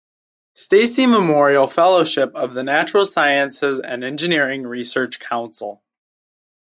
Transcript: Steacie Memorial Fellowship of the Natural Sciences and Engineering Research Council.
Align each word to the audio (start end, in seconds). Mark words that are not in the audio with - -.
Steacie 0.55 1.07
Memorial 1.07 1.67
Fellowship 1.67 2.31
of 2.33 2.55
the 2.55 2.63
Natural 2.63 3.05
Sciences 3.05 3.79
and 3.79 4.03
Engineering 4.03 4.65
Research 4.65 5.19
Council. 5.19 5.83